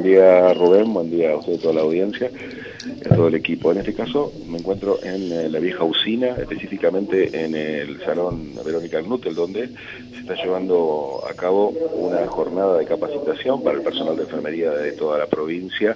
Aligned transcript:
Buen 0.00 0.12
día 0.12 0.54
Rubén, 0.54 0.94
buen 0.94 1.10
día 1.10 1.32
a 1.32 1.36
usted 1.36 1.52
y 1.52 1.58
toda 1.58 1.74
la 1.74 1.80
audiencia, 1.82 2.30
a 3.04 3.14
todo 3.14 3.28
el 3.28 3.34
equipo. 3.34 3.70
En 3.70 3.80
este 3.80 3.92
caso 3.92 4.32
me 4.46 4.56
encuentro 4.56 4.98
en 5.02 5.30
eh, 5.30 5.50
la 5.50 5.58
vieja 5.58 5.84
usina, 5.84 6.28
específicamente 6.38 7.44
en 7.44 7.54
el 7.54 8.00
Salón 8.00 8.54
Verónica 8.64 9.02
Knutel, 9.02 9.34
donde 9.34 9.68
se 9.68 10.20
está 10.20 10.36
llevando 10.36 11.22
a 11.30 11.34
cabo 11.34 11.74
una 11.92 12.26
jornada 12.28 12.78
de 12.78 12.86
capacitación 12.86 13.62
para 13.62 13.76
el 13.76 13.82
personal 13.82 14.16
de 14.16 14.22
enfermería 14.22 14.70
de 14.70 14.92
toda 14.92 15.18
la 15.18 15.26
provincia, 15.26 15.94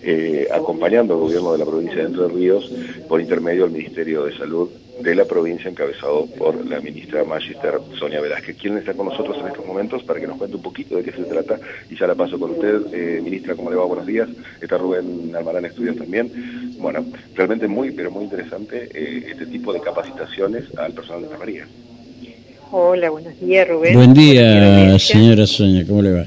eh, 0.00 0.46
acompañando 0.52 1.14
al 1.14 1.20
gobierno 1.22 1.54
de 1.54 1.58
la 1.58 1.64
provincia 1.64 1.96
de 1.96 2.04
Entre 2.04 2.28
Ríos 2.28 2.70
por 3.08 3.20
intermedio 3.20 3.64
del 3.64 3.72
Ministerio 3.72 4.26
de 4.26 4.38
Salud 4.38 4.70
de 5.00 5.14
la 5.14 5.24
provincia 5.24 5.68
encabezado 5.68 6.26
por 6.38 6.64
la 6.66 6.80
ministra 6.80 7.24
Magister 7.24 7.80
Sonia 7.98 8.20
Velázquez, 8.20 8.56
quien 8.56 8.78
está 8.78 8.94
con 8.94 9.06
nosotros 9.06 9.36
en 9.40 9.48
estos 9.48 9.66
momentos 9.66 10.02
para 10.04 10.20
que 10.20 10.26
nos 10.26 10.36
cuente 10.36 10.56
un 10.56 10.62
poquito 10.62 10.96
de 10.96 11.04
qué 11.04 11.12
se 11.12 11.24
trata 11.24 11.58
y 11.90 11.96
ya 11.96 12.06
la 12.06 12.14
paso 12.14 12.38
con 12.38 12.52
usted. 12.52 12.82
Eh, 12.92 13.20
ministra, 13.22 13.54
¿cómo 13.54 13.70
le 13.70 13.76
va? 13.76 13.84
Buenos 13.84 14.06
días. 14.06 14.28
Está 14.60 14.78
Rubén 14.78 15.32
Almarán 15.36 15.64
Estudios 15.64 15.96
también. 15.96 16.30
Bueno, 16.78 17.04
realmente 17.34 17.66
muy, 17.66 17.90
pero 17.90 18.10
muy 18.10 18.24
interesante 18.24 18.88
eh, 18.94 19.26
este 19.30 19.46
tipo 19.46 19.72
de 19.72 19.80
capacitaciones 19.80 20.64
al 20.76 20.92
personal 20.92 21.22
de 21.22 21.26
enfermería. 21.26 21.66
Hola, 22.70 23.10
buenos 23.10 23.38
días 23.40 23.68
Rubén. 23.68 23.94
Buen 23.94 24.14
día, 24.14 24.98
señora 24.98 25.46
Sonia, 25.46 25.84
¿cómo 25.86 26.02
le 26.02 26.12
va? 26.12 26.26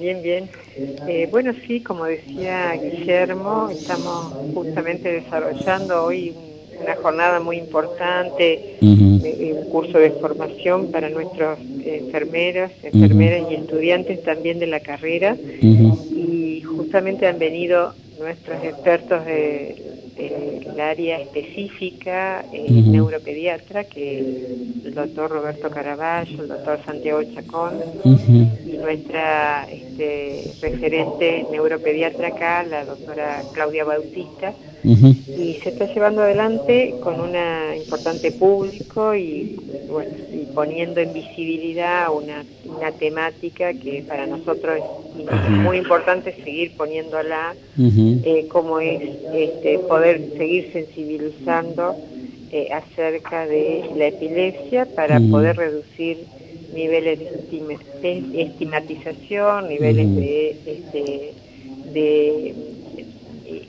Bien, 0.00 0.22
bien. 0.22 0.48
Eh, 1.08 1.26
bueno, 1.30 1.52
sí, 1.66 1.80
como 1.80 2.04
decía 2.04 2.72
Guillermo, 2.74 3.70
estamos 3.70 4.34
justamente 4.54 5.10
desarrollando 5.10 6.04
hoy 6.04 6.34
un 6.36 6.55
una 6.80 6.96
jornada 6.96 7.40
muy 7.40 7.56
importante, 7.58 8.76
un 8.80 9.68
curso 9.70 9.98
de 9.98 10.10
formación 10.12 10.90
para 10.90 11.08
nuestros 11.08 11.58
enfermeras, 11.84 12.72
enfermeras 12.82 13.50
y 13.50 13.54
estudiantes 13.54 14.22
también 14.22 14.58
de 14.58 14.66
la 14.66 14.80
carrera. 14.80 15.36
Y 15.60 16.62
justamente 16.62 17.26
han 17.26 17.38
venido 17.38 17.94
nuestros 18.18 18.62
expertos 18.64 19.24
del 20.76 20.80
área 20.84 21.20
específica, 21.20 22.44
el 22.52 22.92
neuropediatra, 22.92 23.84
que 23.84 24.18
el 24.84 24.94
doctor 24.94 25.30
Roberto 25.30 25.70
Caraballo, 25.70 26.42
el 26.42 26.48
doctor 26.48 26.78
Santiago 26.84 27.22
Chacón, 27.34 27.74
y 28.04 28.76
nuestra 28.76 29.66
este, 29.70 30.52
referente 30.60 31.46
neuropediatra 31.50 32.28
acá, 32.28 32.62
la 32.64 32.84
doctora 32.84 33.42
Claudia 33.54 33.84
Bautista, 33.84 34.52
y 34.84 35.58
se 35.62 35.70
está 35.70 35.86
llevando 35.86 36.22
adelante 36.22 36.94
con 37.02 37.20
un 37.20 37.34
importante 37.76 38.32
público 38.32 39.14
y, 39.14 39.58
bueno, 39.88 40.10
poniendo 40.56 41.00
en 41.00 41.12
visibilidad 41.12 42.08
una, 42.10 42.42
una 42.64 42.90
temática 42.90 43.74
que 43.74 44.02
para 44.08 44.26
nosotros 44.26 44.80
es 45.18 45.50
muy 45.50 45.76
importante 45.76 46.34
seguir 46.42 46.74
poniéndola, 46.78 47.54
eh, 47.78 48.48
como 48.48 48.80
es 48.80 49.02
este, 49.34 49.78
poder 49.80 50.18
seguir 50.38 50.72
sensibilizando 50.72 51.94
eh, 52.50 52.68
acerca 52.72 53.46
de 53.46 53.84
la 53.96 54.06
epilepsia 54.06 54.86
para 54.86 55.20
poder 55.20 55.58
reducir 55.58 56.24
niveles 56.74 57.18
de 57.18 58.42
estigmatización, 58.42 59.68
niveles 59.68 60.16
de, 60.16 60.56
este, 60.66 61.34
de 61.92 62.54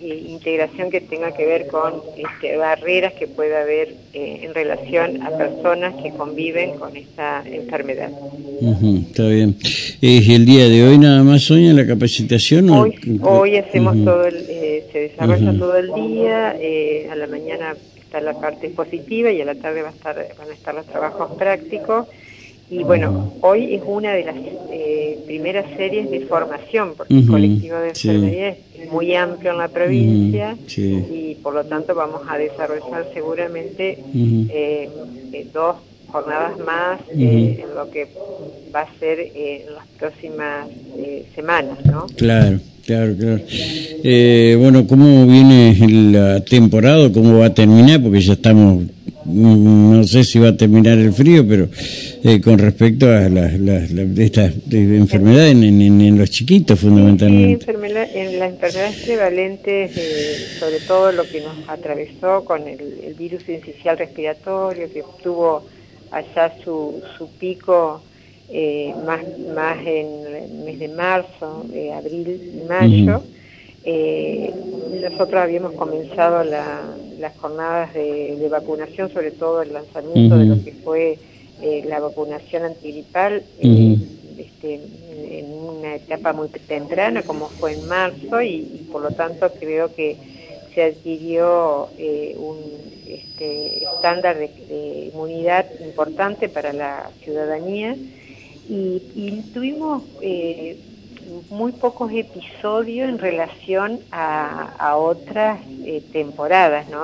eh, 0.01 0.25
integración 0.27 0.89
que 0.89 1.01
tenga 1.01 1.33
que 1.33 1.45
ver 1.45 1.67
con 1.67 2.01
este, 2.17 2.57
barreras 2.57 3.13
que 3.13 3.27
pueda 3.27 3.61
haber 3.61 3.95
eh, 4.13 4.41
en 4.43 4.53
relación 4.53 5.21
a 5.21 5.29
personas 5.37 5.95
que 6.01 6.11
conviven 6.11 6.77
con 6.77 6.95
esta 6.95 7.43
enfermedad. 7.45 8.09
está 9.09 9.27
bien. 9.27 9.55
¿Es 10.01 10.29
el 10.29 10.45
día 10.45 10.67
de 10.69 10.87
hoy 10.87 10.97
nada 10.97 11.23
más, 11.23 11.43
Sonia, 11.43 11.73
la 11.73 11.85
capacitación? 11.85 12.69
Hoy, 12.69 12.95
hoy 13.21 13.57
hacemos 13.57 13.95
todo 14.03 14.25
el, 14.25 14.35
eh, 14.49 14.85
se 14.91 14.99
desarrolla 14.99 15.57
todo 15.57 15.77
el 15.77 15.93
día, 15.93 16.55
a 17.11 17.15
la 17.15 17.27
mañana 17.27 17.75
está 18.07 18.21
la 18.21 18.39
parte 18.39 18.69
positiva 18.69 19.31
y 19.31 19.41
a 19.41 19.45
la 19.45 19.55
tarde 19.55 19.81
va 19.81 19.89
a 19.89 19.91
estar, 19.91 20.15
van 20.37 20.49
a 20.49 20.53
estar 20.53 20.73
los 20.73 20.85
trabajos 20.85 21.37
prácticos. 21.37 22.07
Y 22.69 22.83
bueno, 22.83 23.33
hoy 23.41 23.75
es 23.75 23.81
una 23.85 24.11
de 24.11 24.25
las 24.25 24.35
eh, 24.71 25.19
primeras 25.25 25.65
series 25.77 26.11
de 26.11 26.21
formación, 26.21 26.95
porque 26.97 27.17
el 27.17 27.25
colectivo 27.27 27.77
de 27.77 27.89
enfermería 27.89 28.49
es 28.49 28.91
muy 28.91 29.15
amplio 29.15 29.51
en 29.51 29.57
la 29.57 29.69
provincia 29.69 30.57
y 30.75 31.35
por 31.41 31.53
lo 31.53 31.63
tanto 31.63 31.95
vamos 31.95 32.21
a 32.27 32.37
desarrollar 32.37 33.07
seguramente 33.13 33.99
eh, 34.13 34.89
eh, 35.31 35.47
dos 35.53 35.77
jornadas 36.07 36.57
más 36.59 36.99
en 37.09 37.57
lo 37.73 37.89
que 37.89 38.07
va 38.73 38.81
a 38.81 38.99
ser 38.99 39.19
en 39.19 39.73
las 39.73 39.87
próximas 39.97 40.67
semanas, 41.35 41.77
¿no? 41.85 42.05
Claro. 42.17 42.59
Claro, 42.85 43.13
claro. 43.19 43.41
bueno, 44.59 44.87
¿cómo 44.87 45.27
viene 45.27 45.75
la 46.13 46.39
temporada? 46.39 47.11
¿Cómo 47.11 47.39
va 47.39 47.47
a 47.47 47.53
terminar? 47.53 48.01
Porque 48.01 48.21
ya 48.21 48.31
estamos 48.31 48.85
no 49.27 50.03
sé 50.05 50.23
si 50.23 50.39
va 50.39 50.49
a 50.49 50.57
terminar 50.57 50.97
el 50.97 51.11
frío, 51.11 51.45
pero 51.47 51.67
eh, 52.23 52.39
con 52.41 52.57
respecto 52.57 53.07
a 53.07 53.27
las, 53.29 53.59
las, 53.59 53.91
estas 53.91 54.53
enfermedades 54.71 55.51
en, 55.51 56.17
los 56.17 56.29
chiquitos 56.31 56.79
fundamentalmente. 56.79 57.65
Sí, 57.65 57.71
en 58.15 58.39
las 58.39 58.53
enfermedades 58.53 58.95
prevalentes, 59.03 59.97
eh, 59.97 60.47
sobre 60.59 60.79
todo 60.79 61.11
lo 61.11 61.23
que 61.23 61.41
nos 61.41 61.67
atravesó 61.67 62.45
con 62.45 62.67
el, 62.67 63.15
virus 63.17 63.47
incisional 63.49 63.97
respiratorio, 63.97 64.91
que 64.91 65.03
tuvo 65.23 65.63
allá 66.11 66.53
su, 66.63 67.01
su 67.17 67.27
pico 67.31 68.01
eh, 68.49 68.93
más, 69.05 69.21
más 69.53 69.77
en 69.79 70.07
el 70.35 70.65
mes 70.65 70.79
de 70.79 70.87
marzo, 70.87 71.65
abril 71.93 72.39
y 72.63 72.67
mayo. 72.67 73.23
Nosotros 75.01 75.41
habíamos 75.41 75.73
comenzado 75.73 76.43
la, 76.43 76.81
las 77.19 77.35
jornadas 77.37 77.93
de, 77.93 78.47
vacunación, 78.49 79.11
sobre 79.11 79.31
todo 79.31 79.61
el 79.61 79.73
lanzamiento 79.73 80.37
de 80.37 80.45
lo 80.45 80.63
que 80.63 80.71
fue 80.71 81.17
eh, 81.61 81.83
la 81.87 81.99
vacunación 81.99 82.63
antigripal 82.63 83.43
eh, 83.59 83.97
este, 84.37 84.79
en 85.39 85.51
una 85.51 85.95
etapa 85.95 86.33
muy 86.33 86.49
temprana, 86.49 87.23
como 87.23 87.49
fue 87.49 87.73
en 87.73 87.87
marzo, 87.87 88.41
y, 88.41 88.87
por 88.91 89.01
lo 89.01 89.11
tanto 89.11 89.51
creo 89.59 89.93
que 89.93 90.15
se 90.73 90.83
adquirió 90.83 91.89
eh, 91.97 92.35
un 92.37 92.57
este, 93.07 93.83
estándar 93.83 94.37
de, 94.37 95.09
inmunidad 95.11 95.65
importante 95.83 96.49
para 96.49 96.73
la 96.73 97.09
ciudadanía. 97.23 97.95
Y, 98.69 99.41
tuvimos 99.53 100.03
muy 101.49 101.71
pocos 101.71 102.11
episodios 102.11 103.09
en 103.09 103.19
relación 103.19 103.99
a, 104.11 104.95
otras 104.97 105.59
eh, 105.83 106.01
temporadas, 106.11 106.87
¿no? 106.89 107.01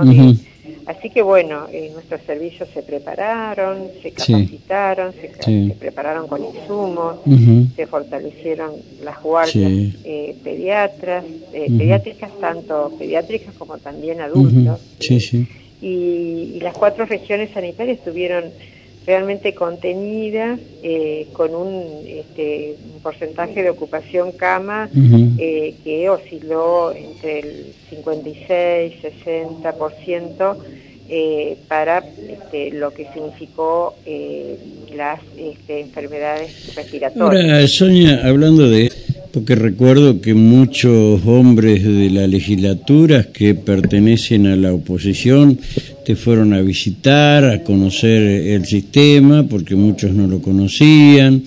así 0.86 1.10
que 1.10 1.22
bueno, 1.22 1.68
eh, 1.72 1.92
nuestros 1.94 2.22
servicios 2.22 2.70
se 2.74 2.82
prepararon, 2.84 3.88
se 4.02 4.12
capacitaron, 4.12 5.14
se, 5.14 5.76
prepararon 5.80 6.28
con 6.28 6.44
insumos, 6.44 7.18
se 7.76 7.86
fortalecieron 7.88 8.72
las 9.04 9.22
guardias 9.22 9.72
eh, 10.04 10.36
pediatras, 10.44 11.24
pediátricas, 11.52 12.32
tanto 12.40 12.94
pediátricas 12.98 13.54
como 13.56 13.78
también 13.78 14.22
adultos. 14.22 14.80
y 15.82 16.60
las 16.62 16.78
cuatro 16.78 17.06
regiones 17.06 17.52
sanitarias 17.54 18.00
tuvieron 18.04 18.46
realmente 19.06 19.54
contenida, 19.54 20.58
eh, 20.82 21.28
con 21.34 21.54
un, 21.56 21.84
este, 22.08 22.76
un, 22.94 23.02
porcentaje 23.02 23.64
de 23.64 23.70
ocupación 23.70 24.32
cama 24.32 24.90
eh, 25.38 25.76
que 25.84 26.10
osciló 26.10 26.94
entre 26.94 27.40
el 27.40 27.74
56 27.90 28.94
60% 29.04 30.58
eh, 31.10 31.58
para 31.68 31.98
este, 32.00 32.72
lo 32.72 32.92
que 32.92 33.06
significó 33.14 33.94
eh, 34.06 34.58
las 34.96 35.20
este, 35.38 35.82
enfermedades 35.82 36.74
respiratorias. 36.76 37.22
Ahora, 37.22 37.68
Sonia, 37.68 38.22
hablando 38.26 38.70
de 38.70 38.90
porque 39.34 39.56
recuerdo 39.56 40.22
que 40.22 40.34
muchos 40.34 41.26
hombres 41.26 41.84
de 41.84 42.10
la 42.10 42.28
legislatura 42.28 43.28
que 43.34 43.56
pertenecen 43.56 44.48
a 44.48 44.56
la 44.56 44.74
oposición 44.74 45.60
te 46.06 46.16
fueron 46.16 46.54
a 46.54 46.62
visitar, 46.62 47.46
a 47.46 47.64
conocer 47.64 48.22
el 48.22 48.66
sistema, 48.66 49.44
porque 49.44 49.76
muchos 49.76 50.12
no 50.12 50.28
lo 50.28 50.42
conocían, 50.42 51.44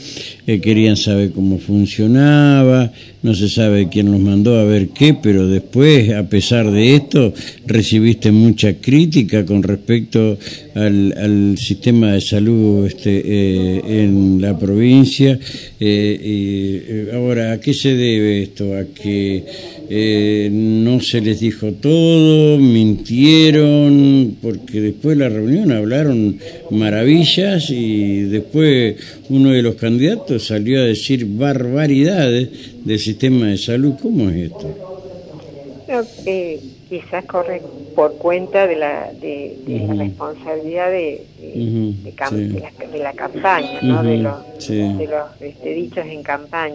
eh, 0.46 0.60
querían 0.60 0.96
saber 0.96 1.32
cómo 1.32 1.58
funcionaba, 1.58 2.92
no 3.26 3.34
se 3.34 3.48
sabe 3.48 3.88
quién 3.88 4.12
los 4.12 4.20
mandó 4.20 4.56
a 4.56 4.62
ver 4.64 4.90
qué, 4.90 5.12
pero 5.20 5.48
después, 5.48 6.10
a 6.12 6.28
pesar 6.28 6.70
de 6.70 6.94
esto, 6.94 7.34
recibiste 7.66 8.30
mucha 8.30 8.74
crítica 8.74 9.44
con 9.44 9.64
respecto 9.64 10.38
al, 10.74 11.56
sistema 11.58 12.12
de 12.12 12.20
salud 12.20 12.86
este, 12.86 13.22
eh, 13.24 14.04
en 14.04 14.40
la 14.40 14.56
provincia. 14.56 15.38
Eh, 15.80 17.10
ahora, 17.12 17.52
¿a 17.52 17.60
qué 17.60 17.74
se 17.74 17.94
debe 17.94 18.42
esto? 18.42 18.76
¿A 18.76 18.84
que 18.84 19.44
no 20.52 21.00
se 21.00 21.20
les 21.20 21.40
dijo 21.40 21.72
todo, 21.72 22.58
mintieron? 22.58 24.36
porque 24.40 24.80
después 24.80 25.18
de 25.18 25.24
la 25.24 25.28
reunión 25.28 25.72
hablaron 25.72 26.38
maravillas 26.70 27.70
y 27.70 28.22
después 28.22 28.96
uno 29.28 29.50
de 29.50 29.62
los 29.62 29.74
candidatos 29.76 30.46
salió 30.46 30.80
a 30.80 30.84
decir 30.84 31.26
barbaridades 31.26 32.84
del 32.84 32.98
sistema 32.98 33.46
de 33.46 33.58
salud. 33.58 33.94
¿Cómo 34.00 34.28
es 34.30 34.50
esto? 34.50 34.74
quizás 36.88 37.24
corre 37.24 37.60
por 37.94 38.16
cuenta 38.16 38.66
de 38.66 38.76
la, 38.76 39.10
de, 39.12 39.56
la 39.66 39.94
responsabilidad 39.94 40.90
de, 40.90 41.26
de, 41.40 42.98
la, 42.98 43.12
campaña, 43.12 43.80
¿no? 43.82 44.02
de 44.02 44.18
los, 44.18 44.68
de 44.68 45.08
los 45.08 45.40
este, 45.40 45.70
dichos 45.70 46.06
en 46.06 46.22
campaña, 46.22 46.74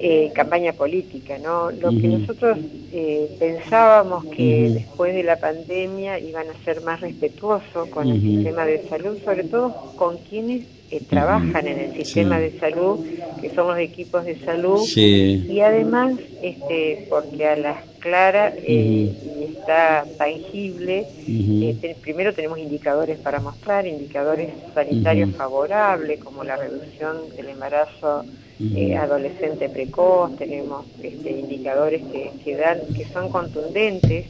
eh, 0.00 0.30
campaña 0.34 0.72
política. 0.72 1.38
¿no? 1.38 1.70
Lo 1.70 1.90
que 1.90 2.06
nosotros 2.06 2.58
eh, 2.92 3.34
pensábamos 3.38 4.26
que 4.26 4.70
después 4.74 5.14
de 5.14 5.24
la 5.24 5.36
pandemia 5.40 6.20
iban 6.20 6.46
a 6.48 6.64
ser 6.64 6.82
más 6.82 7.00
respetuosos 7.00 7.88
con 7.88 8.08
el 8.08 8.20
sistema 8.20 8.64
de 8.64 8.86
salud, 8.88 9.18
sobre 9.24 9.44
todo 9.44 9.74
con 9.96 10.18
quienes 10.18 10.66
que 10.92 11.00
trabajan 11.00 11.66
en 11.66 11.78
el 11.78 11.94
sistema 11.94 12.38
de 12.38 12.58
salud, 12.58 13.00
que 13.40 13.48
son 13.54 13.66
los 13.68 13.78
equipos 13.78 14.26
de 14.26 14.38
salud, 14.40 14.86
y 14.94 15.60
además, 15.60 16.12
este, 16.42 17.06
porque 17.08 17.46
a 17.46 17.56
las 17.56 17.78
claras 17.98 18.52
eh, 18.58 19.10
está 19.56 20.04
tangible, 20.18 21.06
este, 21.26 21.96
primero 21.98 22.34
tenemos 22.34 22.58
indicadores 22.58 23.18
para 23.20 23.40
mostrar, 23.40 23.86
indicadores 23.86 24.50
sanitarios 24.74 25.34
favorables, 25.34 26.20
como 26.22 26.44
la 26.44 26.56
reducción 26.56 27.16
del 27.38 27.48
embarazo 27.48 28.26
eh, 28.60 28.94
adolescente 28.94 29.70
precoz, 29.70 30.36
tenemos 30.36 30.84
este, 31.02 31.30
indicadores 31.30 32.02
que, 32.12 32.32
que, 32.44 32.54
dan, 32.54 32.80
que 32.94 33.06
son 33.06 33.30
contundentes, 33.30 34.26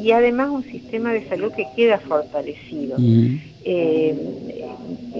y 0.00 0.12
además 0.12 0.50
un 0.50 0.62
sistema 0.62 1.12
de 1.12 1.28
salud 1.28 1.52
que 1.52 1.66
queda 1.74 1.98
fortalecido. 1.98 2.96
Eh, 3.64 4.14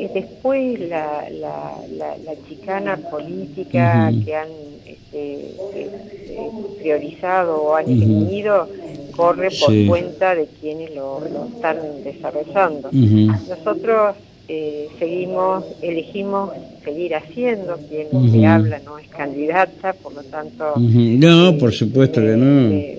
después 0.07 0.81
la, 0.81 1.29
la, 1.31 1.75
la, 1.97 2.35
chicana 2.49 2.97
política 2.97 4.11
que 4.25 4.35
han 4.35 4.49
este, 4.87 5.55
eh, 5.75 6.51
priorizado 6.79 7.63
o 7.63 7.75
han 7.75 7.87
definido 7.87 8.69
corre 9.17 9.49
por 9.59 9.87
cuenta 9.87 10.35
de 10.35 10.47
quienes 10.61 10.95
lo, 10.95 11.21
están 11.55 11.79
desarrollando. 12.05 12.91
Nosotros 12.93 14.17
eh, 14.47 14.89
seguimos, 14.99 15.65
elegimos 15.83 16.51
seguir 16.85 17.17
haciendo, 17.17 17.79
quien 17.89 18.31
se 18.31 18.47
habla 18.47 18.81
no 18.85 18.99
es 18.99 19.09
candidata, 19.09 19.93
por 19.95 20.15
lo 20.15 20.23
tanto... 20.23 20.75
No, 20.77 21.59
por 21.59 21.73
supuesto 21.73 22.21
que 22.21 22.37
no 22.37 22.99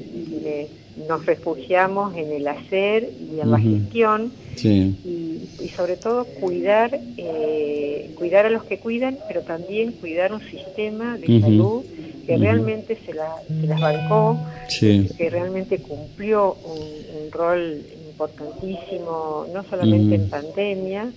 nos 1.08 1.26
refugiamos 1.26 2.16
en 2.16 2.32
el 2.32 2.48
hacer 2.48 3.10
y 3.20 3.40
en 3.40 3.52
la 3.52 3.60
gestión 3.60 4.32
y, 4.62 5.48
sobre 5.76 5.96
todo 5.96 6.26
cuidar 6.26 7.00
eh, 7.18 8.12
cuidar 8.16 8.46
a 8.46 8.50
los 8.50 8.64
que 8.64 8.80
cuidan 8.80 9.18
pero 9.28 9.42
también 9.42 9.94
cuidar 9.94 10.34
un 10.34 10.42
sistema 10.42 11.18
de 11.18 11.40
salud 11.40 11.84
que 12.26 12.38
realmente 12.38 12.98
se, 13.06 13.14
la, 13.14 13.30
las 13.64 13.80
bancó 13.80 14.40
que 14.80 15.30
realmente 15.30 15.80
cumplió 15.80 16.58
un, 16.66 17.32
rol 17.32 17.82
importantísimo 18.10 19.46
no 19.54 19.64
solamente 19.70 20.16
en 20.16 20.30
pandemia 20.30 21.12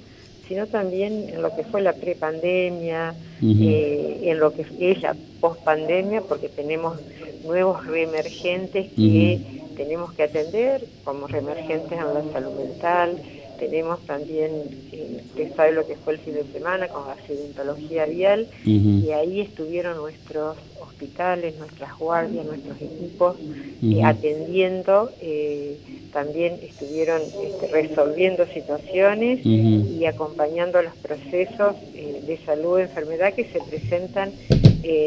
sino 0.46 0.66
también 0.66 1.30
en 1.30 1.40
lo 1.40 1.54
que 1.56 1.64
fue 1.64 1.80
la 1.80 1.94
prepandemia, 1.94 3.14
eh, 3.42 4.20
en 4.24 4.38
lo 4.38 4.52
que 4.52 4.66
es 4.80 5.00
la 5.00 5.16
pospandemia, 5.40 6.20
porque 6.20 6.50
tenemos 6.50 6.98
nuevos 7.44 7.86
reemergentes 7.86 8.92
que 8.92 9.61
tenemos 9.76 10.12
que 10.12 10.24
atender 10.24 10.84
como 11.04 11.26
reemergentes 11.26 11.92
en 11.92 12.14
la 12.14 12.32
salud 12.32 12.52
mental. 12.58 13.18
Tenemos 13.58 14.00
también, 14.06 14.50
eh, 14.90 15.20
usted 15.24 15.54
sabe 15.54 15.70
lo 15.72 15.86
que 15.86 15.94
fue 15.94 16.14
el 16.14 16.18
fin 16.18 16.34
de 16.34 16.42
semana 16.52 16.88
con 16.88 17.06
la 17.06 17.12
accidentología 17.12 18.06
vial, 18.06 18.48
y 18.64 19.10
ahí 19.10 19.40
estuvieron 19.40 19.98
nuestros 19.98 20.56
hospitales, 20.80 21.56
nuestras 21.58 21.96
guardias, 21.96 22.44
nuestros 22.44 22.76
equipos 22.82 23.36
eh, 23.82 24.02
atendiendo, 24.02 25.12
eh, 25.20 25.76
también 26.12 26.58
estuvieron 26.60 27.22
este, 27.22 27.68
resolviendo 27.68 28.46
situaciones 28.46 29.46
y 29.46 30.04
acompañando 30.06 30.82
los 30.82 30.96
procesos 30.96 31.76
de 31.94 32.38
salud 32.44 32.80
enfermedad 32.80 33.32
que 33.32 33.44
se 33.44 33.60
presentan 33.60 34.32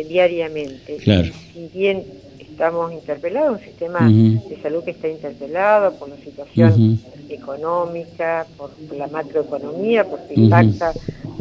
diariamente. 0.08 0.96
Claro. 0.98 1.30
Si 1.54 1.70
bien 1.74 2.06
estamos 2.56 2.94
interpelados, 2.94 3.60
un 3.60 3.66
sistema 3.66 4.00
de 4.00 4.58
salud 4.64 4.82
que 4.86 4.92
está 4.92 5.10
interpelado 5.10 5.94
por 6.00 6.08
la 6.08 6.16
situación 6.16 6.98
económica, 7.28 8.48
por 8.58 8.72
la 8.96 9.08
macroeconomía, 9.08 10.06
porque 10.06 10.36
impacta 10.36 10.94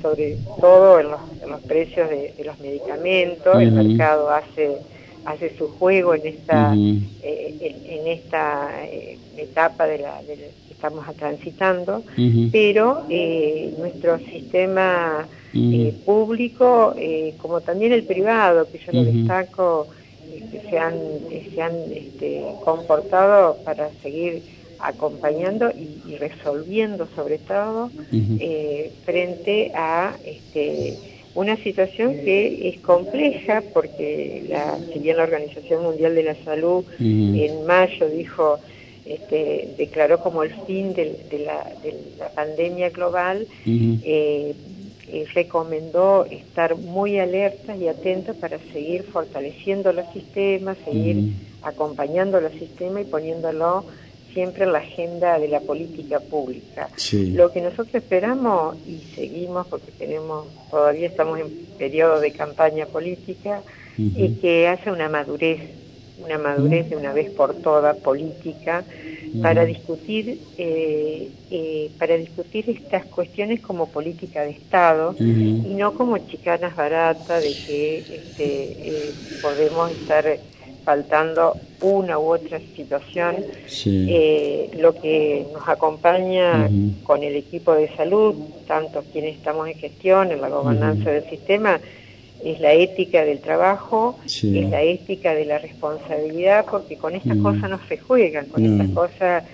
sobre 0.03 0.39
todo 0.61 0.99
en 0.99 1.13
los, 1.13 1.61
precios 1.69 2.11
de, 2.11 2.35
los 2.45 2.59
medicamentos, 2.59 3.61
el 3.61 3.71
mercado 3.71 4.29
hace 4.29 4.79
hace 5.25 5.57
su 5.57 5.69
juego 5.69 6.15
en 6.15 6.27
esta 6.27 6.75
eh, 6.75 7.77
en, 7.89 8.07
esta 8.09 8.85
eh, 8.85 9.17
etapa 9.39 9.87
de 9.87 9.99
la, 9.99 10.21
que 10.27 10.51
estamos 10.69 11.07
transitando, 11.17 12.03
pero 12.51 13.05
eh, 13.09 13.73
nuestro 13.79 14.19
sistema 14.19 15.27
público, 16.05 16.95
como 17.41 17.61
también 17.61 17.93
el 17.93 18.03
privado, 18.03 18.67
que 18.71 18.79
yo 18.79 18.93
lo 18.93 19.05
destaco, 19.05 19.87
se 20.69 20.79
han, 20.79 20.95
se 21.55 21.63
han 21.63 21.75
este, 21.93 22.43
comportado 22.65 23.57
para 23.65 23.91
seguir 24.03 24.43
acompañando 24.79 25.71
y, 25.71 26.17
resolviendo 26.17 27.09
sobre 27.17 27.39
todo 27.39 27.91
eh, 28.13 28.93
frente 29.05 29.73
a 29.75 30.15
este, 30.25 30.97
una 31.35 31.57
situación 31.57 32.15
que 32.15 32.69
es 32.69 32.81
compleja 32.81 33.63
porque 33.73 34.45
la, 34.49 34.79
si 34.93 34.99
bien 35.01 35.17
la 35.17 35.25
Organización 35.25 35.83
Mundial 35.83 36.15
de 36.15 36.23
la 36.23 36.35
Salud 36.45 36.85
en 37.01 37.67
mayo 37.67 38.09
dijo 38.09 38.59
este, 39.05 39.75
declaró 39.77 40.19
como 40.21 40.43
el 40.45 40.55
fin 40.67 40.95
de, 40.95 41.05
la, 41.45 41.71
de 41.83 41.95
la, 42.19 42.29
pandemia 42.31 42.89
global, 42.89 43.47
eh, 43.67 44.55
eh, 45.15 45.27
recomendó 45.33 46.25
estar 46.25 46.75
muy 46.75 47.21
alertas 47.21 47.79
y 47.79 47.87
atentos 47.87 48.35
para 48.35 48.59
seguir 48.73 49.05
fortaleciendo 49.05 49.93
los 49.93 50.13
sistemas, 50.13 50.77
seguir 50.85 51.35
acompañando 51.63 52.41
los 52.41 52.51
sistemas 52.55 53.03
y 53.03 53.05
poniéndolo 53.05 53.85
siempre 54.33 54.65
en 54.65 54.73
la 54.73 54.81
agenda 54.81 55.39
de 55.39 55.47
la 55.47 55.61
política 55.61 56.19
pública. 56.19 56.89
Lo 57.13 57.53
que 57.53 57.61
nosotros 57.61 57.95
esperamos 57.95 58.77
y 58.89 58.99
seguimos 59.15 59.69
porque 59.69 59.93
tenemos 59.93 60.49
todavía 60.69 61.07
estamos 61.07 61.39
en 61.39 61.49
periodo 61.79 62.19
de 62.19 62.33
campaña 62.33 62.87
política 62.87 63.63
es 63.97 64.41
que 64.41 64.67
haya 64.67 64.93
una 64.93 65.09
madurez, 65.09 65.61
una 66.19 66.39
madurez 66.39 66.91
de 66.91 66.97
una 66.97 67.13
vez 67.13 67.31
por 67.31 67.55
todas 67.55 67.97
política 67.99 68.83
para 69.43 69.65
discutir 69.65 70.41
eh, 70.59 71.29
eh, 71.51 71.91
para 71.99 72.17
discutir 72.17 72.71
estas 72.71 73.05
cuestiones 73.07 73.61
como 73.61 73.89
política 73.89 74.43
de 74.43 74.51
Estado 74.51 75.15
y 75.19 75.75
no 75.75 75.95
como 75.95 76.19
chicanas 76.19 76.77
baratas 76.77 77.43
de 77.43 77.53
que 77.53 77.99
este, 77.99 78.89
eh, 78.89 79.15
podemos 79.43 79.91
estar 79.91 80.25
faltando 80.85 81.57
una 81.81 82.19
u 82.19 82.35
otra 82.35 82.61
situación. 82.77 83.37
lo 84.79 84.95
que 84.95 85.47
nos 85.53 85.67
acompaña 85.67 86.69
con 87.03 87.23
el 87.23 87.37
equipo 87.37 87.75
de 87.75 87.89
salud, 87.97 88.35
tanto 88.67 89.03
quienes 89.13 89.37
estamos 89.37 89.67
en 89.69 89.75
gestión, 89.75 90.31
en 90.31 90.41
la 90.41 90.49
gobernanza 90.49 91.11
del 91.11 91.25
sistema, 91.31 91.81
es 92.45 92.61
la 92.61 92.73
ética 92.75 93.25
del 93.25 93.41
trabajo, 93.41 94.19
es 94.27 94.45
la 94.45 94.83
ética 94.83 95.35
de 95.35 95.47
la 95.47 95.59
responsabilidad, 95.59 96.67
porque 96.71 96.97
con 96.97 97.15
estas 97.15 97.37
mm. 97.39 97.43
cosas 97.43 97.71
no 97.71 97.81
se 97.89 97.97
juegan, 97.97 98.47
con 98.47 98.65
estas 98.65 98.89
cosas 98.91 99.45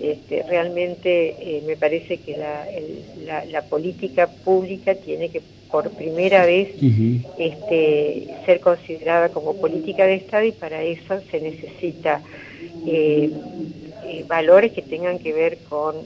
este, 0.00 0.42
realmente 0.44 1.36
eh, 1.38 1.62
me 1.66 1.76
parece 1.76 2.18
que 2.18 2.36
la, 2.36 2.64
la, 3.50 3.62
política 3.62 4.28
pública 4.28 4.94
tiene 4.94 5.28
que 5.28 5.42
por 5.70 5.90
primera 5.90 6.46
vez 6.46 6.70
este, 7.38 8.26
ser 8.46 8.60
considerada 8.60 9.28
como 9.28 9.56
política 9.56 10.06
de 10.06 10.14
Estado 10.14 10.46
y 10.46 10.52
para 10.52 10.82
eso 10.82 11.20
se 11.30 11.40
necesita 11.40 12.22
eh, 12.86 13.30
eh, 14.06 14.24
valores 14.26 14.72
que 14.72 14.82
tengan 14.82 15.18
que 15.18 15.32
ver 15.32 15.58
con 15.68 15.96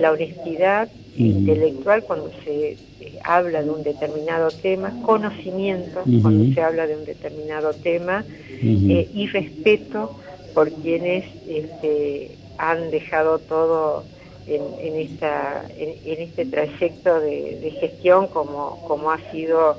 la 0.00 0.12
honestidad 0.12 0.88
intelectual 1.18 2.04
cuando 2.04 2.30
se 2.44 2.76
habla 3.24 3.62
de 3.62 3.70
un 3.70 3.82
determinado 3.82 4.48
tema, 4.50 4.92
conocimiento 5.02 6.02
cuando 6.22 6.54
se 6.54 6.60
habla 6.60 6.86
de 6.86 6.96
un 6.96 7.04
determinado 7.04 7.72
tema 7.74 8.24
eh, 8.62 9.10
y 9.12 9.26
respeto 9.26 10.16
por 10.54 10.70
quienes 10.72 11.24
este, 11.48 12.36
han 12.56 12.90
dejado 12.90 13.38
todo 13.38 14.04
en, 14.46 14.96
esta, 14.96 15.64
en, 15.76 16.22
este 16.22 16.46
trayecto 16.46 17.20
de, 17.20 17.76
gestión 17.80 18.28
como, 18.28 18.82
como 18.86 19.10
ha 19.10 19.18
sido 19.30 19.76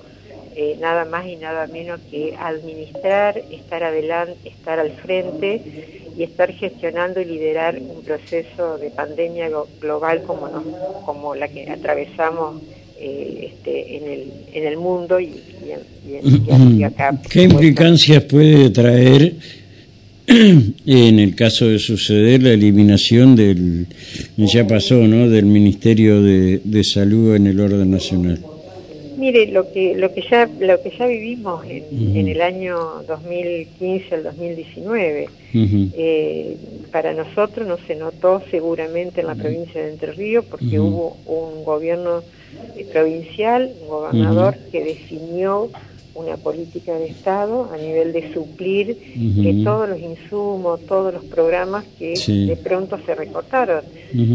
eh, 0.55 0.77
nada 0.79 1.05
más 1.05 1.25
y 1.25 1.37
nada 1.37 1.67
menos 1.67 1.99
que 2.11 2.35
administrar, 2.39 3.37
estar 3.51 3.83
adelante, 3.83 4.37
estar 4.47 4.79
al 4.79 4.91
frente 4.91 6.08
y 6.19 6.23
estar 6.23 6.51
gestionando 6.53 7.21
y 7.21 7.25
liderar 7.25 7.79
un 7.79 8.03
proceso 8.03 8.77
de 8.77 8.89
pandemia 8.89 9.49
global 9.79 10.21
como, 10.23 10.49
como 11.05 11.33
la 11.33 11.47
que 11.47 11.69
atravesamos 11.69 12.61
eh, 12.99 13.51
este, 13.53 13.95
en, 13.95 14.03
el, 14.03 14.33
en 14.51 14.67
el 14.67 14.75
mundo 14.75 15.17
y, 15.21 15.31
y, 16.05 16.83
acá. 16.83 17.17
¿Qué 17.29 17.43
implicancias 17.43 18.21
puede 18.25 18.69
traer 18.69 19.33
en 20.27 21.19
el 21.19 21.35
caso 21.35 21.69
de 21.69 21.79
suceder 21.79 22.43
la 22.43 22.51
eliminación 22.51 23.37
del, 23.37 23.87
ya 24.35 24.67
pasó, 24.67 24.95
¿no? 24.95 25.29
del 25.29 25.45
Ministerio 25.45 26.21
de, 26.21 26.59
de 26.65 26.83
Salud 26.83 27.33
en 27.33 27.47
el 27.47 27.61
orden 27.61 27.91
nacional? 27.91 28.41
Mire, 29.19 29.47
lo 29.47 29.69
que 29.69 29.95
lo 29.95 30.13
que 30.13 30.21
ya 30.21 30.45
lo 30.45 30.81
que 30.81 30.91
ya 30.97 31.05
vivimos 31.05 31.65
en, 31.65 32.27
el 32.29 32.41
año 32.41 33.03
2015 33.05 34.15
al 34.15 34.23
2019, 34.23 35.27
eh, 35.53 36.57
para 36.89 37.13
nosotros 37.13 37.67
no 37.67 37.77
se 37.85 37.95
notó 37.95 38.41
seguramente 38.49 39.19
en 39.19 39.27
la 39.27 39.35
provincia 39.35 39.83
de 39.83 39.91
Entre 39.91 40.13
Ríos 40.13 40.45
porque 40.45 40.79
hubo 40.79 41.17
un 41.25 41.65
gobierno 41.65 42.23
eh, 42.77 42.87
provincial, 42.89 43.69
un 43.81 43.89
gobernador 43.89 44.55
que 44.71 44.85
definió 44.85 45.69
una 46.15 46.37
política 46.37 46.93
de 46.93 47.07
Estado 47.07 47.69
a 47.73 47.77
nivel 47.77 48.13
de 48.13 48.33
suplir 48.33 48.97
que 49.43 49.61
todos 49.65 49.89
los 49.89 49.99
insumos, 49.99 50.79
todos 50.85 51.13
los 51.13 51.25
programas 51.25 51.83
que 51.97 52.13
de 52.13 52.55
pronto 52.55 52.97
se 53.05 53.15
recortaron. 53.15 53.83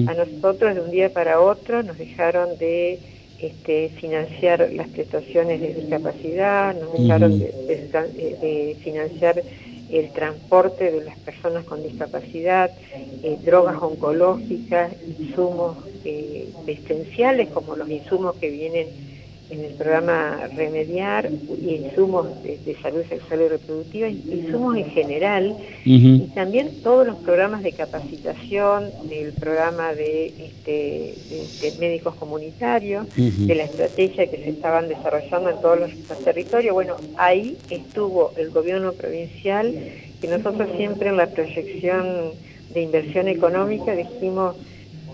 A 0.09 0.14
nosotros 0.14 0.75
de 0.75 0.81
un 0.83 0.91
día 0.91 1.11
para 1.11 1.41
otro 1.41 1.83
nos 1.83 1.97
dejaron 1.97 2.59
de 2.59 2.99
este, 3.38 3.91
financiar 4.00 4.71
las 4.73 4.88
prestaciones 4.88 5.61
de 5.61 5.75
discapacidad, 5.75 6.75
nos 6.75 6.93
dejaron 6.93 7.38
de, 7.38 8.76
financiar 8.83 9.43
el 9.91 10.11
transporte 10.12 10.91
de 10.91 11.05
las 11.05 11.19
personas 11.19 11.64
con 11.64 11.83
discapacidad, 11.83 12.71
eh, 13.23 13.38
drogas 13.45 13.76
oncológicas, 13.81 14.93
insumos 15.19 15.76
eh, 16.05 16.49
esenciales 16.67 17.49
como 17.50 17.76
los 17.76 17.88
insumos 17.88 18.37
que 18.37 18.50
vienen 18.50 19.13
en 19.51 19.65
el 19.65 19.73
programa 19.75 20.49
Remediar, 20.57 21.31
insumos 21.63 22.43
de, 22.43 22.59
de, 22.59 22.77
salud 22.81 23.03
sexual 23.09 23.43
y 23.43 23.49
reproductiva, 23.49 24.09
insumos 24.09 24.77
en 24.77 24.91
general, 24.91 25.57
y 25.85 26.21
también 26.35 26.83
todos 26.83 27.07
los 27.07 27.17
programas 27.17 27.63
de 27.63 27.73
capacitación 27.73 28.91
del 29.09 29.33
programa 29.35 29.95
de, 29.95 30.27
este, 30.27 31.15
de, 31.61 31.73
médicos 31.79 32.15
comunitarios, 32.15 33.07
de 33.17 33.55
la 33.55 33.65
estrategia 33.65 34.27
que 34.31 34.39
se 34.39 34.51
estaban 34.51 34.89
desarrollando 34.89 35.51
en 35.51 35.61
todos 35.61 35.81
los, 35.81 35.91
territorios. 36.25 36.73
Bueno, 36.73 36.97
ahí 37.17 37.59
estuvo 37.69 38.33
el 38.37 38.51
gobierno 38.51 38.93
provincial, 38.93 39.75
que 40.21 40.29
nosotros 40.29 40.69
siempre 40.77 41.11
en 41.11 41.19
la 41.19 41.27
proyección 41.27 42.33
de 42.73 42.83
inversión 42.83 43.29
económica 43.29 43.95
dijimos, 43.95 44.57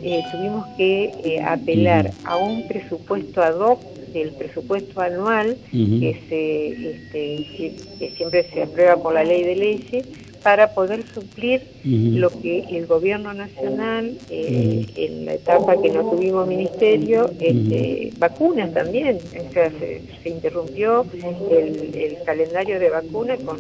eh, 0.03 0.23
tuvimos 0.31 0.67
que 0.77 1.13
eh, 1.25 1.43
apelar 1.43 2.11
a 2.25 2.37
un 2.37 2.67
presupuesto 2.67 3.43
ad 3.43 3.59
hoc 3.59 3.90
del 4.13 4.31
presupuesto 4.33 5.01
anual 5.01 5.57
que, 5.73 6.21
se, 6.29 6.91
este, 6.91 7.77
que 7.99 8.11
siempre 8.17 8.45
se 8.53 8.63
aprueba 8.63 8.97
por 8.97 9.15
la 9.15 9.25
ley 9.25 9.43
de 9.43 9.57
leyes 9.57 10.07
para 10.43 10.75
poder 10.75 11.05
suplir 11.07 11.63
lo 11.85 12.31
que 12.31 12.65
el 12.71 12.87
gobierno 12.87 13.35
nacional, 13.35 14.17
eh, 14.31 14.87
en 14.97 15.27
la 15.27 15.35
etapa 15.35 15.81
que 15.81 15.91
no 15.91 16.11
tuvimos 16.11 16.49
ministerio, 16.49 17.31
este, 17.39 18.13
vacunas 18.19 18.73
también, 18.73 19.19
o 19.19 19.53
sea, 19.53 19.71
se, 19.71 20.29
interrumpió 20.29 21.05
el, 21.51 22.17
calendario 22.25 22.79
de 22.79 22.91
vacunas 22.91 23.39
con, 23.41 23.59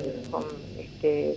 este, 0.79 1.37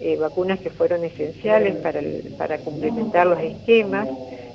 eh, 0.00 0.16
vacunas 0.16 0.60
que 0.60 0.70
fueron 0.70 1.04
esenciales 1.04 1.76
para, 1.76 2.00
para 2.36 2.58
complementar 2.58 3.26
los 3.26 3.40
esquemas 3.40 4.08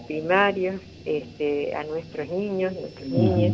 primarios 0.07 0.75
este, 1.05 1.75
a 1.75 1.83
nuestros 1.83 2.29
niños, 2.29 2.73
nuestras 2.73 3.07
niñas 3.07 3.53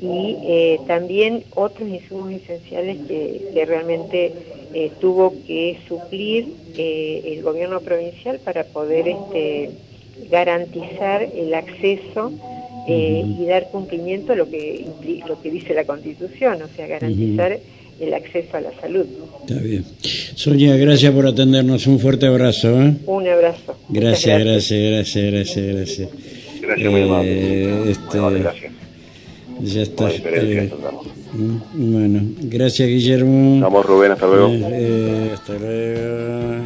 y 0.00 0.36
eh, 0.42 0.80
también 0.86 1.44
otros 1.54 1.88
insumos 1.88 2.32
esenciales 2.32 2.98
que, 3.08 3.64
realmente 3.66 4.32
eh, 4.74 4.90
tuvo 5.00 5.34
que 5.46 5.78
suplir 5.88 6.48
eh, 6.76 7.22
el 7.24 7.42
gobierno 7.42 7.80
provincial 7.80 8.38
para 8.44 8.64
poder 8.64 9.08
este, 9.08 9.70
garantizar 10.30 11.22
el 11.22 11.54
acceso 11.54 12.32
y 12.88 13.46
dar 13.46 13.68
cumplimiento 13.70 14.32
a 14.32 14.36
lo 14.36 14.48
que, 14.48 14.86
lo 15.26 15.42
que 15.42 15.50
dice 15.50 15.74
la 15.74 15.84
Constitución, 15.84 16.62
o 16.62 16.68
sea, 16.68 16.86
garantizar 16.86 17.58
el 17.98 18.14
acceso 18.14 18.56
a 18.56 18.60
la 18.60 18.70
salud. 18.80 19.06
Está 19.40 19.60
bien. 19.60 19.84
Sonia, 20.00 20.76
gracias 20.76 21.12
por 21.12 21.26
atendernos. 21.26 21.84
Un 21.88 21.98
fuerte 21.98 22.26
abrazo. 22.26 22.72
Un 23.06 23.26
abrazo. 23.26 23.76
Gracias, 23.88 24.38
gracias, 24.38 24.80
gracias, 24.80 25.32
gracias, 25.32 25.66
gracias. 25.66 26.08
Gracias, 26.60 26.92
muy 26.92 27.02
amable. 27.02 27.90
Este, 27.90 28.18
gracias. 28.20 28.72
Ya 29.60 29.82
está. 29.82 30.10
Eh, 30.10 30.70
mm, 31.32 31.56
bueno, 31.72 32.20
gracias 32.42 32.88
Guillermo. 32.88 33.60
Vamos 33.60 33.86
Rubén, 33.86 34.12
hasta 34.12 34.26
luego. 34.26 34.48
Eh, 34.52 35.30
hasta 35.32 35.54
luego. 35.54 36.62